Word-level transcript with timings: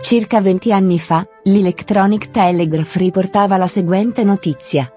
Circa 0.00 0.40
20 0.40 0.72
anni 0.72 0.98
fa, 0.98 1.26
l'Electronic 1.44 2.30
Telegraph 2.30 2.96
riportava 2.96 3.58
la 3.58 3.68
seguente 3.68 4.24
notizia. 4.24 4.90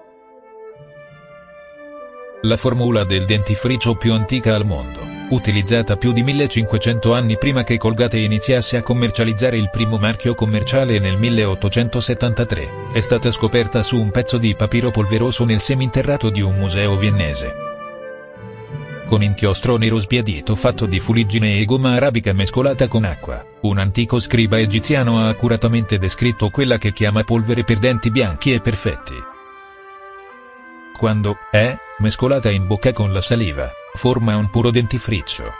La 2.40 2.56
formula 2.56 3.04
del 3.04 3.26
dentifricio 3.26 3.96
più 3.96 4.12
antica 4.12 4.54
al 4.54 4.64
mondo, 4.64 5.00
utilizzata 5.28 5.96
più 5.96 6.12
di 6.12 6.22
1500 6.22 7.12
anni 7.12 7.36
prima 7.36 7.64
che 7.64 7.76
Colgate 7.76 8.18
iniziasse 8.18 8.78
a 8.78 8.82
commercializzare 8.82 9.58
il 9.58 9.68
primo 9.70 9.98
marchio 9.98 10.34
commerciale 10.34 10.98
nel 10.98 11.18
1873, 11.18 12.70
è 12.92 13.00
stata 13.00 13.30
scoperta 13.30 13.82
su 13.82 14.00
un 14.00 14.10
pezzo 14.10 14.38
di 14.38 14.54
papiro 14.56 14.90
polveroso 14.90 15.44
nel 15.44 15.60
seminterrato 15.60 16.30
di 16.30 16.40
un 16.40 16.56
museo 16.56 16.96
viennese. 16.96 17.73
Con 19.06 19.22
inchiostro 19.22 19.76
nero 19.76 19.98
sbiadito 19.98 20.54
fatto 20.54 20.86
di 20.86 20.98
fuliggine 20.98 21.58
e 21.58 21.64
gomma 21.66 21.92
arabica 21.92 22.32
mescolata 22.32 22.88
con 22.88 23.04
acqua, 23.04 23.44
un 23.60 23.78
antico 23.78 24.18
scriba 24.18 24.58
egiziano 24.58 25.20
ha 25.20 25.28
accuratamente 25.28 25.98
descritto 25.98 26.48
quella 26.48 26.78
che 26.78 26.92
chiama 26.92 27.22
polvere 27.22 27.64
per 27.64 27.78
denti 27.78 28.10
bianchi 28.10 28.54
e 28.54 28.60
perfetti. 28.60 29.14
Quando 30.96 31.36
è 31.50 31.76
mescolata 31.98 32.50
in 32.50 32.66
bocca 32.66 32.92
con 32.92 33.12
la 33.12 33.20
saliva, 33.20 33.70
forma 33.92 34.36
un 34.36 34.48
puro 34.48 34.70
dentifricio. 34.70 35.52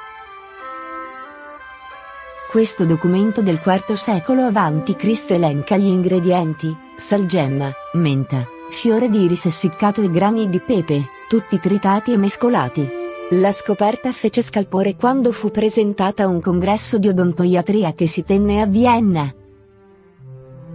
Questo 2.51 2.87
documento 2.87 3.43
del 3.43 3.61
IV 3.63 3.95
secolo 3.95 4.47
a.C. 4.47 5.25
elenca 5.29 5.77
gli 5.77 5.87
ingredienti, 5.87 6.75
salgemma, 6.97 7.71
menta, 7.95 8.49
fiore 8.71 9.11
di 9.11 9.25
iris 9.25 9.47
essiccato 9.47 10.01
e 10.01 10.11
grani 10.11 10.47
di 10.47 10.61
pepe, 10.61 11.05
tutti 11.29 11.59
tritati 11.59 12.13
e 12.13 12.17
mescolati. 12.17 13.03
La 13.31 13.53
scoperta 13.53 14.13
fece 14.13 14.43
scalpore 14.43 14.97
quando 14.97 15.33
fu 15.33 15.51
presentata 15.51 16.25
a 16.25 16.27
un 16.27 16.43
congresso 16.43 16.99
di 16.99 17.09
odontoiatria 17.09 17.95
che 17.95 18.07
si 18.07 18.23
tenne 18.23 18.61
a 18.61 18.67
Vienna. 18.67 19.33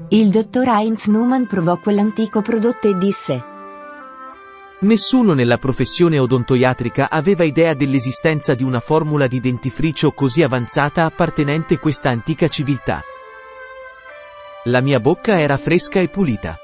Il 0.10 0.30
dottor 0.30 0.68
Heinz 0.68 1.06
Neumann 1.06 1.44
provò 1.44 1.78
quell'antico 1.78 2.42
prodotto 2.42 2.90
e 2.90 2.98
disse, 2.98 3.44
Nessuno 4.80 5.34
nella 5.34 5.58
professione 5.58 6.18
odontoiatrica 6.18 7.12
aveva 7.12 7.44
idea 7.44 7.76
dell'esistenza 7.76 8.56
di 8.56 8.64
una 8.64 8.80
formula 8.80 9.28
di 9.28 9.40
dentifricio 9.40 10.12
così 10.12 10.42
avanzata 10.42 11.06
appartenente 11.06 11.76
a 11.76 11.80
questa 11.80 12.10
antica 12.10 12.48
civiltà. 12.48 13.04
La 14.66 14.82
mia 14.82 15.00
bocca 15.00 15.40
era 15.40 15.58
fresca 15.58 16.00
e 16.00 16.08
pulita. 16.08 16.58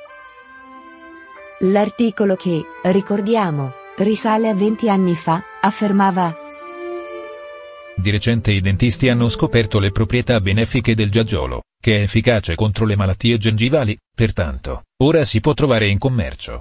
L'articolo 1.59 2.35
che, 2.35 2.65
ricordiamo, 2.83 3.83
risale 3.97 4.49
a 4.49 4.53
20 4.53 4.89
anni 4.89 5.15
fa, 5.15 5.43
affermava 5.61 6.35
Di 7.95 8.09
recente 8.09 8.51
i 8.51 8.59
dentisti 8.59 9.07
hanno 9.07 9.29
scoperto 9.29 9.79
le 9.79 9.91
proprietà 9.91 10.41
benefiche 10.41 10.95
del 10.95 11.09
giaggiolo, 11.09 11.61
che 11.81 11.97
è 11.97 12.01
efficace 12.01 12.55
contro 12.55 12.85
le 12.85 12.97
malattie 12.97 13.37
gengivali, 13.37 13.97
pertanto, 14.13 14.83
ora 15.03 15.23
si 15.23 15.39
può 15.39 15.53
trovare 15.53 15.87
in 15.87 15.97
commercio. 15.97 16.59